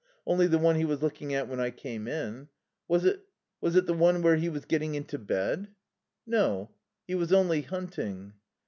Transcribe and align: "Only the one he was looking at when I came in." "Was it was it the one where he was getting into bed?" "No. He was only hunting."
"Only 0.25 0.47
the 0.47 0.57
one 0.57 0.77
he 0.77 0.83
was 0.85 1.03
looking 1.03 1.31
at 1.35 1.47
when 1.47 1.59
I 1.59 1.69
came 1.69 2.07
in." 2.07 2.47
"Was 2.87 3.05
it 3.05 3.19
was 3.61 3.75
it 3.75 3.85
the 3.85 3.93
one 3.93 4.23
where 4.23 4.35
he 4.35 4.49
was 4.49 4.65
getting 4.65 4.95
into 4.95 5.19
bed?" 5.19 5.75
"No. 6.25 6.71
He 7.05 7.13
was 7.13 7.31
only 7.31 7.61
hunting." 7.61 8.33